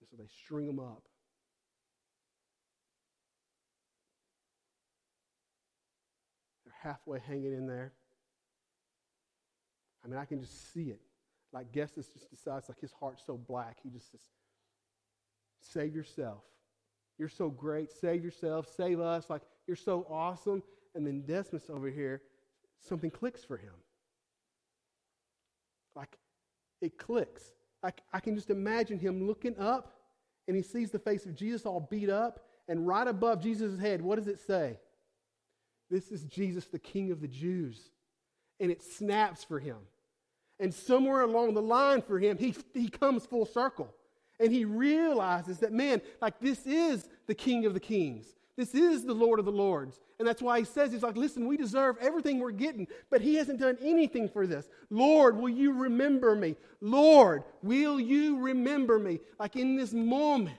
[0.00, 1.02] And so they string them up.
[6.64, 7.92] They're halfway hanging in there.
[10.02, 11.02] I mean, I can just see it.
[11.52, 14.22] Like Gestas just decides, like his heart's so black, he just says,
[15.60, 16.42] Save yourself.
[17.18, 17.90] You're so great.
[17.90, 18.68] Save yourself.
[18.74, 19.28] Save us.
[19.30, 20.62] Like, you're so awesome.
[20.94, 22.22] And then Decimus over here,
[22.80, 23.74] something clicks for him.
[25.94, 26.16] Like,
[26.80, 27.42] it clicks.
[27.82, 29.92] Like, I can just imagine him looking up
[30.48, 32.40] and he sees the face of Jesus all beat up.
[32.68, 34.78] And right above Jesus' head, what does it say?
[35.90, 37.90] This is Jesus, the King of the Jews.
[38.60, 39.78] And it snaps for him.
[40.58, 43.92] And somewhere along the line for him, he, he comes full circle.
[44.42, 48.26] And he realizes that, man, like this is the King of the Kings.
[48.56, 50.00] This is the Lord of the Lords.
[50.18, 53.36] And that's why he says, He's like, listen, we deserve everything we're getting, but he
[53.36, 54.68] hasn't done anything for this.
[54.90, 56.56] Lord, will you remember me?
[56.80, 59.20] Lord, will you remember me?
[59.38, 60.56] Like in this moment,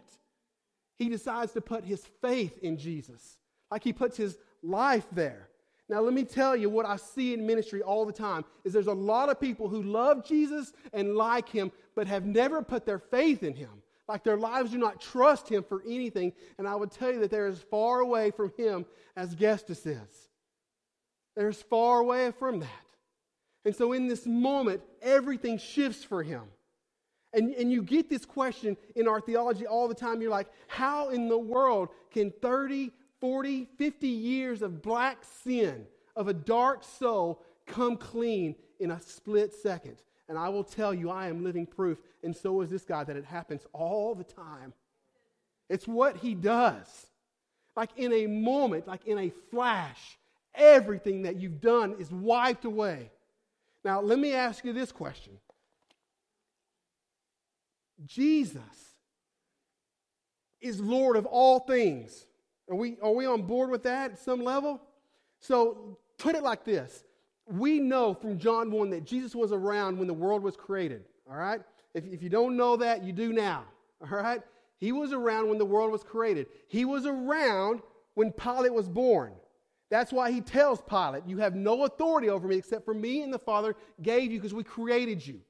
[0.98, 3.38] he decides to put his faith in Jesus.
[3.70, 5.50] Like he puts his life there.
[5.94, 8.88] Now, let me tell you what I see in ministry all the time is there's
[8.88, 12.98] a lot of people who love Jesus and like him, but have never put their
[12.98, 13.70] faith in him.
[14.08, 16.34] Like their lives do not trust him for anything.
[16.58, 20.30] And I would tell you that they're as far away from him as Gestas is.
[21.36, 22.70] They're as far away from that.
[23.64, 26.42] And so in this moment, everything shifts for him.
[27.34, 30.24] And, and you get this question in our theology all the time.
[30.24, 32.92] You're like, how in the world can 30,
[33.24, 39.54] 40, 50 years of black sin, of a dark soul, come clean in a split
[39.54, 39.96] second?
[40.28, 43.16] And I will tell you, I am living proof, and so is this guy, that
[43.16, 44.74] it happens all the time.
[45.70, 47.08] It's what he does.
[47.78, 50.18] Like in a moment, like in a flash,
[50.54, 53.10] everything that you've done is wiped away.
[53.86, 55.40] Now, let me ask you this question
[58.06, 58.60] Jesus
[60.60, 62.26] is Lord of all things.
[62.70, 64.82] Are we, are we on board with that at some level?
[65.40, 67.04] So put it like this
[67.46, 71.04] we know from John 1 that Jesus was around when the world was created.
[71.30, 71.62] All right?
[71.94, 73.66] If, if you don't know that, you do now.
[74.02, 74.42] All right?
[74.78, 76.48] He was around when the world was created.
[76.68, 77.82] He was around
[78.16, 79.34] when Pilate was born.
[79.90, 83.34] That's why he tells Pilate, You have no authority over me except for me and
[83.34, 85.42] the Father gave you because we created you.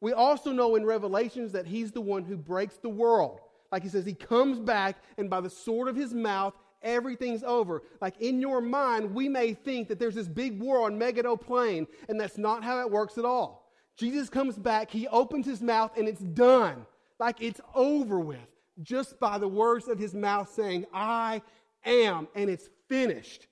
[0.00, 3.40] We also know in Revelations that he's the one who breaks the world.
[3.74, 7.82] Like he says, he comes back and by the sword of his mouth, everything's over.
[8.00, 11.88] Like in your mind, we may think that there's this big war on Megiddo Plain,
[12.08, 13.72] and that's not how it works at all.
[13.96, 16.86] Jesus comes back, he opens his mouth, and it's done.
[17.18, 18.46] Like it's over with,
[18.80, 21.42] just by the words of his mouth saying, I
[21.84, 23.48] am, and it's finished.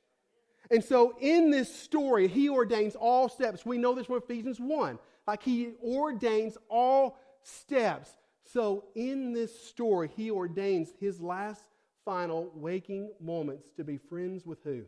[0.70, 3.66] And so in this story, he ordains all steps.
[3.66, 5.00] We know this from Ephesians 1.
[5.26, 8.16] Like he ordains all steps.
[8.52, 11.64] So in this story, he ordains his last
[12.04, 14.82] final waking moments to be friends with who?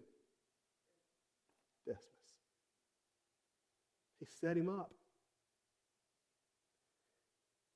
[1.87, 2.05] Decimus.
[4.21, 4.91] He set him up.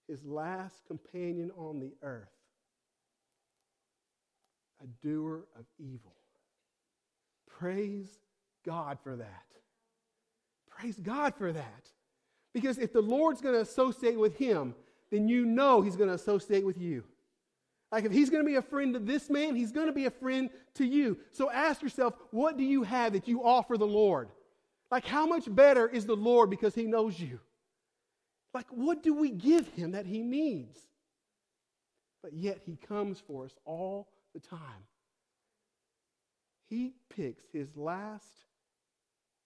[0.09, 2.29] His last companion on the earth,
[4.83, 6.15] a doer of evil.
[7.47, 8.19] Praise
[8.65, 9.47] God for that.
[10.69, 11.91] Praise God for that.
[12.53, 14.75] Because if the Lord's going to associate with him,
[15.11, 17.05] then you know he's going to associate with you.
[17.91, 20.07] Like if he's going to be a friend to this man, he's going to be
[20.07, 21.19] a friend to you.
[21.33, 24.29] So ask yourself, what do you have that you offer the Lord?
[24.91, 27.41] Like how much better is the Lord because he knows you?
[28.53, 30.79] Like what do we give him that he needs?
[32.23, 34.85] But yet he comes for us all the time.
[36.69, 38.27] He picks his last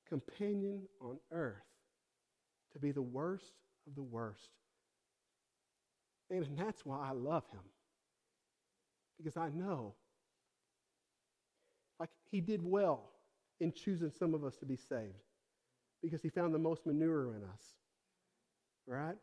[0.08, 1.62] companion on earth
[2.72, 3.52] to be the worst
[3.86, 4.50] of the worst.
[6.32, 7.60] And that's why I love him.
[9.18, 9.94] Because I know,
[12.00, 13.10] like, he did well
[13.60, 15.12] in choosing some of us to be saved
[16.02, 17.62] because he found the most manure in us.
[18.86, 19.16] Right?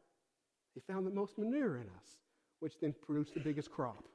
[0.76, 2.20] He found the most manure in us,
[2.60, 4.06] which then produced the biggest crop.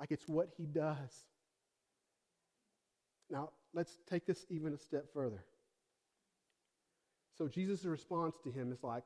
[0.00, 1.24] Like, it's what he does.
[3.30, 5.44] Now, let's take this even a step further.
[7.38, 9.04] So, Jesus' response to him is like,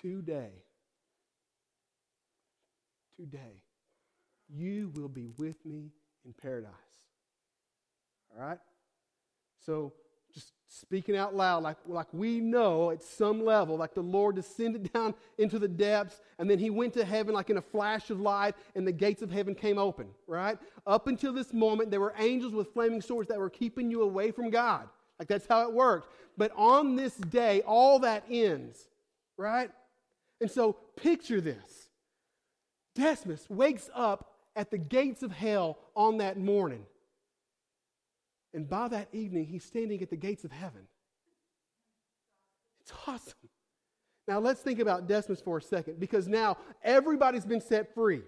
[0.00, 0.50] Today,
[3.16, 3.62] today,
[4.48, 5.90] you will be with me
[6.24, 6.72] in paradise.
[8.34, 8.58] All right?
[9.64, 9.92] So,
[10.32, 14.92] just speaking out loud, like, like we know at some level, like the Lord descended
[14.94, 18.20] down into the depths, and then he went to heaven like in a flash of
[18.20, 20.58] light, and the gates of heaven came open, right?
[20.86, 24.30] Up until this moment, there were angels with flaming swords that were keeping you away
[24.30, 24.88] from God.
[25.18, 26.12] Like that's how it worked.
[26.36, 28.88] But on this day, all that ends,
[29.38, 29.70] right?
[30.40, 31.85] And so picture this
[32.96, 36.84] Decimus wakes up at the gates of hell on that morning.
[38.52, 40.88] And by that evening, he's standing at the gates of heaven.
[42.80, 43.34] It's awesome.
[44.26, 48.22] Now, let's think about Decimus for a second because now everybody's been set free.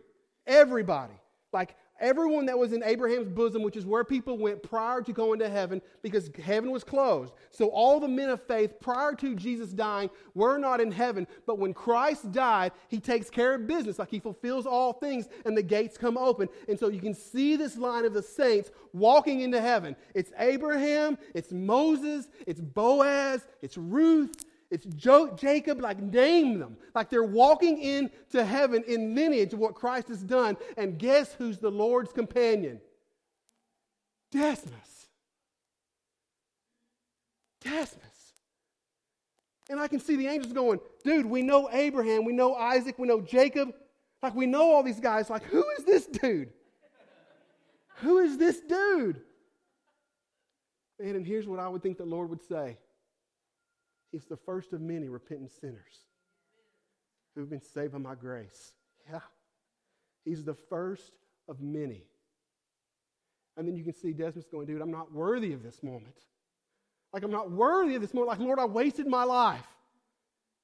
[0.46, 1.14] Everybody.
[1.52, 5.40] Like, Everyone that was in Abraham's bosom, which is where people went prior to going
[5.40, 7.32] to heaven because heaven was closed.
[7.50, 11.26] So all the men of faith prior to Jesus dying were not in heaven.
[11.46, 15.56] But when Christ died, he takes care of business, like he fulfills all things, and
[15.56, 16.48] the gates come open.
[16.68, 19.96] And so you can see this line of the saints walking into heaven.
[20.14, 26.76] It's Abraham, it's Moses, it's Boaz, it's Ruth, it's jo- Jacob, like name them.
[26.94, 30.56] Like they're walking into heaven in lineage of what Christ has done.
[30.76, 32.80] And guess who's the Lord's companion?
[34.32, 35.06] Desmas.
[37.64, 37.96] Desmas.
[39.70, 43.06] And I can see the angels going, dude, we know Abraham, we know Isaac, we
[43.06, 43.74] know Jacob.
[44.22, 45.30] Like, we know all these guys.
[45.30, 46.50] Like, who is this dude?
[47.96, 49.20] who is this dude?
[50.98, 52.76] Man, and here's what I would think the Lord would say
[54.12, 56.06] He's the first of many repentant sinners
[57.34, 58.72] who've been saved by my grace.
[59.10, 59.20] Yeah.
[60.24, 61.12] He's the first
[61.48, 62.04] of many.
[63.56, 66.16] And then you can see Dismas going, dude, I'm not worthy of this moment.
[67.12, 68.28] Like, I'm not worthy of this moment.
[68.28, 69.66] Like, Lord, I wasted my life.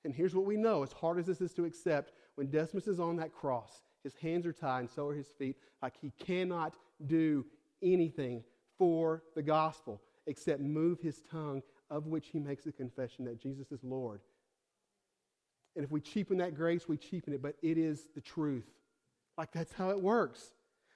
[0.05, 3.01] And here's what we know as hard as this is to accept, when Dismas is
[3.01, 5.57] on that cross, his hands are tied and so are his feet.
[5.83, 6.75] Like, he cannot
[7.07, 7.45] do
[7.83, 8.45] anything
[8.79, 13.71] for the gospel except move his tongue, of which he makes a confession that Jesus
[13.71, 14.21] is Lord.
[15.77, 18.67] And if we cheapen that grace, we cheapen it, but it is the truth.
[19.37, 20.53] Like, that's how it works.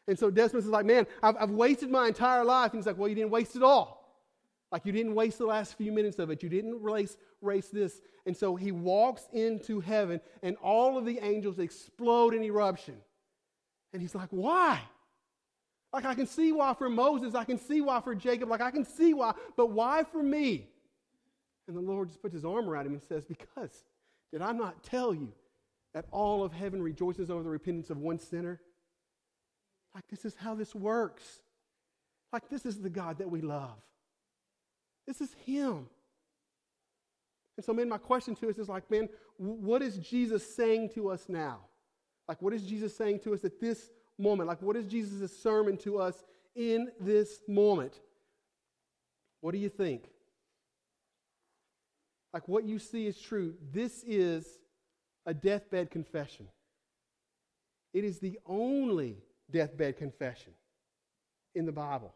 [0.07, 2.72] And so Dismas is like, man, I've, I've wasted my entire life.
[2.72, 3.98] And he's like, well, you didn't waste it all.
[4.70, 6.42] Like you didn't waste the last few minutes of it.
[6.42, 8.01] You didn't race, race this.
[8.27, 12.96] And so he walks into heaven, and all of the angels explode in eruption.
[13.92, 14.81] And he's like, why?
[15.92, 18.70] Like I can see why for Moses, I can see why for Jacob, like I
[18.70, 20.68] can see why, but why for me?
[21.68, 23.85] And the Lord just puts his arm around him and says, Because
[24.33, 25.33] did I not tell you
[25.94, 28.61] that all of heaven rejoices over the repentance of one sinner?
[29.94, 31.40] Like this is how this works.
[32.33, 33.78] Like this is the God that we love.
[35.07, 35.87] This is Him.
[37.57, 41.11] And so, man, my question to us is like, man, what is Jesus saying to
[41.11, 41.59] us now?
[42.28, 44.48] Like, what is Jesus saying to us at this moment?
[44.48, 46.22] Like, what is Jesus' sermon to us
[46.54, 48.00] in this moment?
[49.40, 50.04] What do you think?
[52.33, 53.55] Like, what you see is true.
[53.73, 54.47] This is
[55.27, 56.49] a deathbed confession.
[57.95, 59.17] It is the only
[59.51, 60.53] deathbed confession
[61.55, 62.12] in the Bible.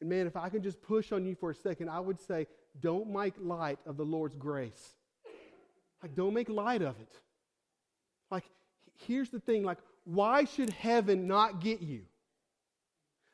[0.00, 2.46] And man, if I can just push on you for a second, I would say,
[2.80, 4.94] don't make light of the Lord's grace.
[6.02, 7.12] Like, don't make light of it.
[8.30, 8.44] Like,
[9.06, 12.02] here's the thing like, why should heaven not get you?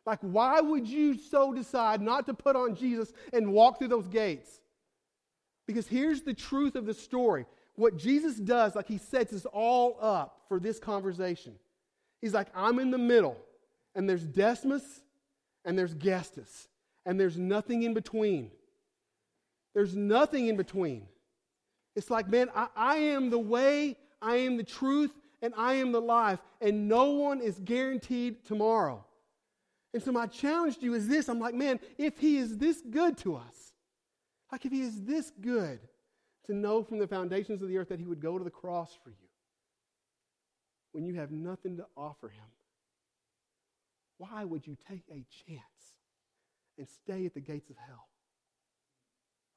[0.07, 4.09] Like, why would you so decide not to put on Jesus and walk through those
[4.09, 4.61] gates?
[5.67, 7.47] Because here's the truth of the story.
[7.77, 11.55] What Jesus does, like, he sets us all up for this conversation.
[12.21, 13.37] He's like, I'm in the middle,
[13.95, 15.03] and there's Dismas
[15.65, 16.69] and there's Gestas,
[17.07, 18.51] and there's nothing in between.
[19.75, 21.07] There's nothing in between.
[21.97, 25.93] It's like, man, I, I am the way, I am the truth, and I am
[25.93, 29.05] the life, and no one is guaranteed tomorrow.
[29.93, 32.83] And so, my challenge to you is this I'm like, man, if he is this
[32.91, 33.74] good to us,
[34.55, 35.81] like if he is this good
[36.47, 38.97] to know from the foundations of the earth that he would go to the cross
[39.03, 39.29] for you
[40.93, 42.45] when you have nothing to offer him,
[44.19, 45.97] why would you take a chance
[46.79, 48.07] and stay at the gates of hell?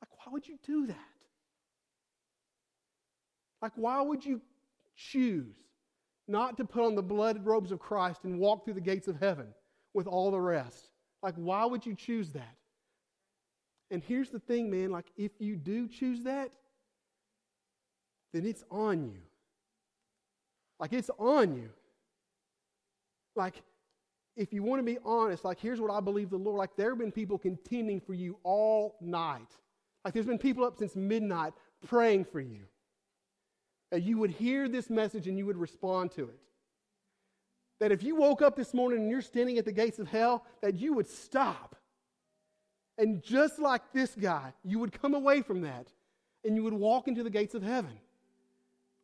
[0.02, 0.98] Like, why would you do that?
[3.62, 4.42] Like, why would you
[4.96, 5.58] choose
[6.28, 9.20] not to put on the blood robes of Christ and walk through the gates of
[9.20, 9.50] heaven
[9.94, 10.90] with all the rest?
[11.22, 12.56] Like, why would you choose that?
[13.90, 16.52] And here's the thing, man like, if you do choose that,
[18.34, 19.20] then it's on you.
[20.80, 21.70] Like, it's on you.
[23.36, 23.62] Like,
[24.38, 26.92] if you want to be honest, like here's what I believe the Lord, like there
[26.92, 29.48] have been people contending for you all night.
[30.06, 31.54] Like there's been people up since midnight
[31.88, 32.62] praying for you.
[33.92, 36.40] That you would hear this message and you would respond to it.
[37.80, 40.46] That if you woke up this morning and you're standing at the gates of hell,
[40.62, 41.76] that you would stop.
[42.98, 45.88] And just like this guy, you would come away from that
[46.44, 48.00] and you would walk into the gates of heaven.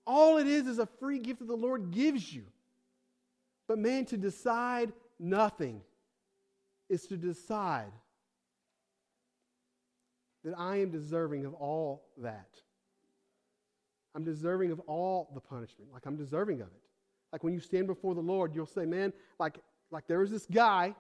[0.06, 2.44] All it is is a free gift that the Lord gives you.
[3.68, 5.82] But man, to decide nothing
[6.90, 7.92] is to decide
[10.44, 12.50] that I am deserving of all that.
[14.16, 15.92] I'm deserving of all the punishment.
[15.94, 16.82] Like I'm deserving of it.
[17.32, 19.58] Like when you stand before the Lord, you'll say, man, like,
[19.92, 20.94] like there was this guy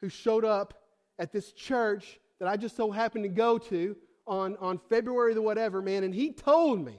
[0.00, 0.82] who showed up
[1.18, 5.42] at this church that I just so happened to go to on, on February the
[5.42, 6.98] whatever, man, and he told me,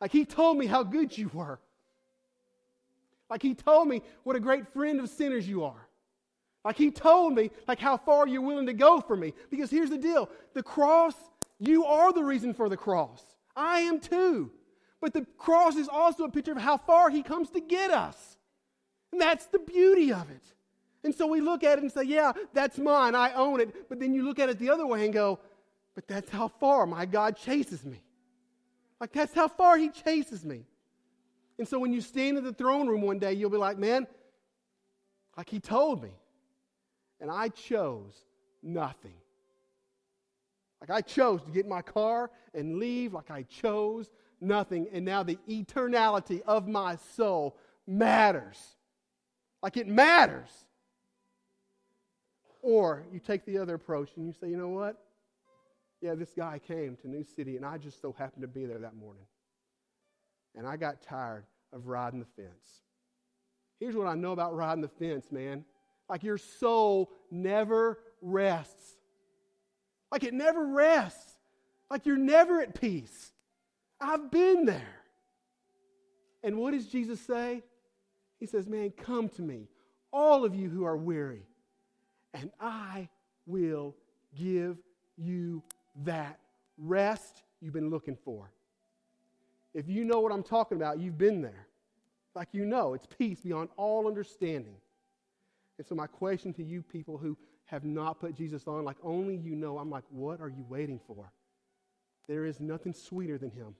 [0.00, 1.58] like he told me how good you were.
[3.30, 5.88] Like he told me what a great friend of sinners you are.
[6.64, 9.34] Like he told me, like how far you're willing to go for me.
[9.50, 11.14] Because here's the deal the cross,
[11.58, 13.22] you are the reason for the cross.
[13.56, 14.50] I am too.
[15.00, 18.38] But the cross is also a picture of how far he comes to get us.
[19.12, 20.42] And that's the beauty of it.
[21.04, 23.14] And so we look at it and say, yeah, that's mine.
[23.14, 23.88] I own it.
[23.88, 25.38] But then you look at it the other way and go,
[25.94, 28.02] but that's how far my God chases me.
[29.00, 30.64] Like that's how far he chases me.
[31.58, 34.06] And so when you stand in the throne room one day, you'll be like, man,
[35.36, 36.10] like he told me.
[37.20, 38.14] and I chose
[38.62, 39.14] nothing.
[40.80, 44.88] Like I chose to get in my car and leave, like I chose nothing.
[44.92, 48.58] And now the eternality of my soul matters.
[49.62, 50.50] Like it matters.
[52.64, 54.96] Or you take the other approach and you say, you know what?
[56.00, 58.78] Yeah, this guy came to New City and I just so happened to be there
[58.78, 59.26] that morning.
[60.56, 61.44] And I got tired
[61.74, 62.80] of riding the fence.
[63.78, 65.66] Here's what I know about riding the fence, man.
[66.08, 68.94] Like your soul never rests.
[70.10, 71.34] Like it never rests.
[71.90, 73.30] Like you're never at peace.
[74.00, 75.02] I've been there.
[76.42, 77.62] And what does Jesus say?
[78.40, 79.68] He says, Man, come to me,
[80.10, 81.42] all of you who are weary,
[82.34, 83.08] and I
[83.46, 83.94] will
[84.36, 84.76] give
[85.16, 85.62] you
[86.04, 86.38] that
[86.76, 88.50] rest you've been looking for.
[89.72, 91.66] If you know what I'm talking about, you've been there.
[92.34, 94.76] Like you know, it's peace beyond all understanding.
[95.78, 99.36] And so, my question to you people who have not put Jesus on, like only
[99.36, 101.30] you know, I'm like, what are you waiting for?
[102.28, 103.74] There is nothing sweeter than Him.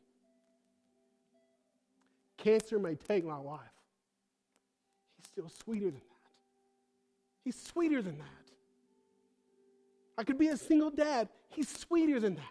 [2.36, 3.60] Cancer may take my life,
[5.16, 6.00] He's still sweeter than that.
[7.44, 8.43] He's sweeter than that.
[10.16, 12.44] I could be a single dad, He's sweeter than that.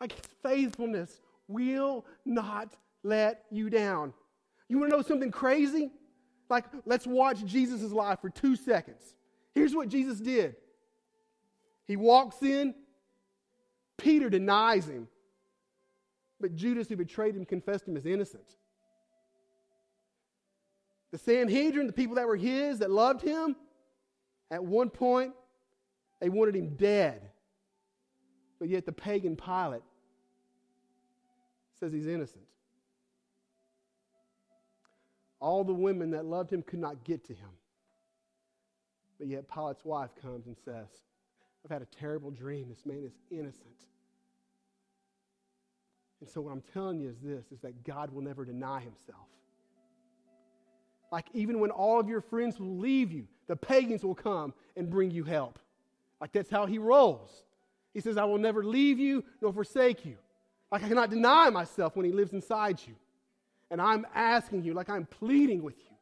[0.00, 4.12] Like His faithfulness will not let you down.
[4.68, 5.90] You want to know something crazy?
[6.50, 9.14] Like, let's watch Jesus' life for two seconds.
[9.54, 10.56] Here's what Jesus did
[11.86, 12.74] He walks in,
[13.96, 15.08] Peter denies him,
[16.40, 18.56] but Judas, who betrayed him, confessed him as innocent.
[21.10, 23.56] The Sanhedrin, the people that were his, that loved him,
[24.50, 25.32] at one point,
[26.20, 27.22] they wanted him dead.
[28.58, 29.82] But yet the pagan Pilate
[31.78, 32.44] says he's innocent.
[35.40, 37.50] All the women that loved him could not get to him.
[39.18, 40.86] But yet Pilate's wife comes and says,
[41.64, 42.66] I've had a terrible dream.
[42.68, 43.64] This man is innocent.
[46.20, 49.28] And so what I'm telling you is this is that God will never deny himself.
[51.12, 54.90] Like even when all of your friends will leave you, the pagans will come and
[54.90, 55.58] bring you help.
[56.20, 57.44] Like that's how he rolls.
[57.94, 60.16] He says, I will never leave you nor forsake you.
[60.70, 62.94] Like I cannot deny myself when he lives inside you.
[63.70, 65.96] And I'm asking you, like I'm pleading with you,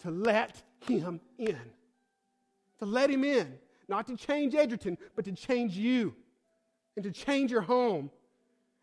[0.00, 1.58] to let him in.
[2.78, 3.54] To let him in.
[3.88, 6.14] Not to change Edgerton, but to change you.
[6.96, 8.10] And to change your home.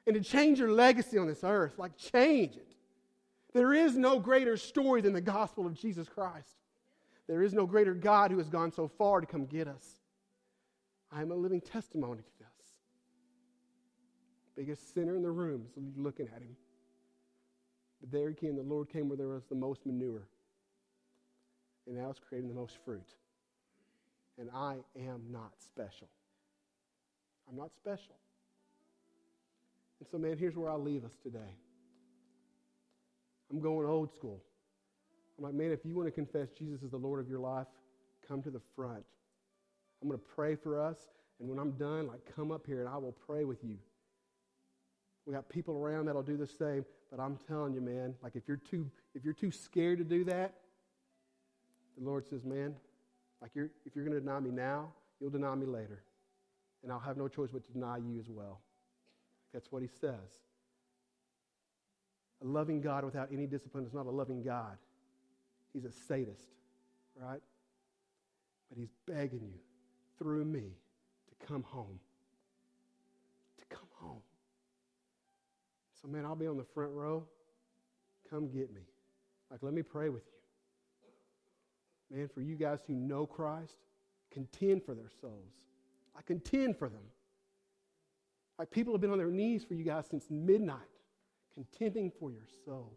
[0.07, 1.77] And to change your legacy on this earth.
[1.77, 2.75] Like change it.
[3.53, 6.55] There is no greater story than the gospel of Jesus Christ.
[7.27, 9.98] There is no greater God who has gone so far to come get us.
[11.11, 12.47] I am a living testimony to this.
[14.55, 16.55] Biggest sinner in the room is looking at him.
[18.01, 20.27] But there came, the Lord came where there was the most manure.
[21.87, 23.15] And now it's creating the most fruit.
[24.37, 26.07] And I am not special.
[27.49, 28.15] I'm not special.
[29.99, 31.55] And so, man, here's where I'll leave us today.
[33.51, 34.41] I'm going old school.
[35.37, 37.67] I'm like, man, if you want to confess Jesus is the Lord of your life,
[38.27, 39.03] come to the front.
[40.01, 40.97] I'm going to pray for us.
[41.39, 43.77] And when I'm done, like, come up here and I will pray with you.
[45.25, 46.85] We got people around that'll do the same.
[47.11, 50.23] But I'm telling you, man, like if you're too if you're too scared to do
[50.25, 50.53] that,
[51.97, 52.75] the Lord says, man,
[53.41, 56.03] like you're if you're going to deny me now, you'll deny me later.
[56.83, 58.59] And I'll have no choice but to deny you as well.
[59.53, 60.39] That's what he says.
[62.41, 64.77] A loving God without any discipline is not a loving God.
[65.73, 66.45] He's a sadist,
[67.19, 67.41] right?
[68.69, 69.59] But he's begging you
[70.19, 70.75] through me
[71.27, 71.99] to come home.
[73.57, 74.21] To come home.
[76.01, 77.23] So, man, I'll be on the front row.
[78.29, 78.81] Come get me.
[79.49, 80.23] Like, let me pray with
[82.11, 82.17] you.
[82.17, 83.75] Man, for you guys who know Christ,
[84.31, 85.53] contend for their souls.
[86.17, 87.03] I contend for them.
[88.57, 90.77] Like, people have been on their knees for you guys since midnight,
[91.53, 92.93] contending for your soul.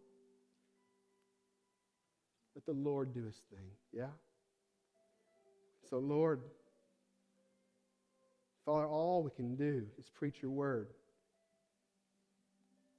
[2.55, 4.09] Let the Lord do his thing, yeah?
[5.89, 6.41] So, Lord,
[8.65, 10.89] Father, all we can do is preach your word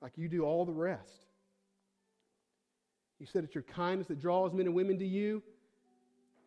[0.01, 1.25] like you do all the rest.
[3.19, 5.41] You said it's your kindness that draws men and women to you.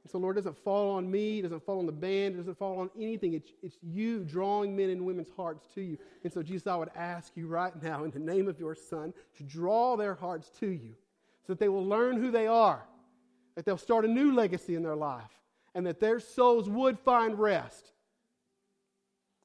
[0.05, 2.39] And so, Lord, it doesn't fall on me, it doesn't fall on the band, it
[2.39, 3.33] doesn't fall on anything.
[3.33, 5.97] It's, it's you drawing men and women's hearts to you.
[6.23, 9.15] And so, Jesus, I would ask you right now, in the name of your Son,
[9.39, 10.95] to draw their hearts to you
[11.47, 12.85] so that they will learn who they are,
[13.55, 15.41] that they'll start a new legacy in their life,
[15.75, 17.93] and that their souls would find rest.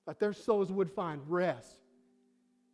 [0.08, 1.82] That their souls would find rest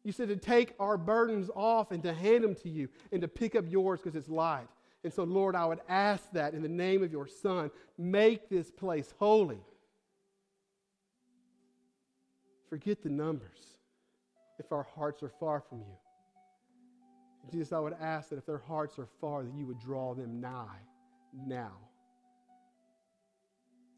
[0.07, 3.27] you said to take our burdens off and to hand them to you and to
[3.27, 4.69] pick up yours because it's light.
[5.03, 8.71] And so, Lord, I would ask that in the name of your Son, make this
[8.71, 9.59] place holy.
[12.69, 13.77] Forget the numbers
[14.59, 15.97] if our hearts are far from you.
[17.51, 20.39] Jesus, I would ask that if their hearts are far, that you would draw them
[20.39, 20.79] nigh
[21.33, 21.73] now.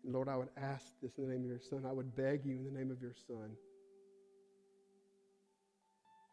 [0.10, 1.86] And Lord, I would ask this in the name of your Son.
[1.88, 3.52] I would beg you in the name of your Son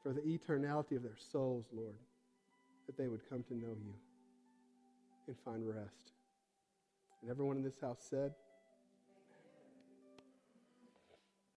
[0.03, 1.99] for the eternality of their souls, Lord,
[2.87, 3.93] that they would come to know you
[5.27, 6.13] and find rest.
[7.21, 8.33] And everyone in this house said,